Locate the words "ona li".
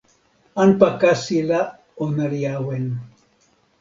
2.05-2.41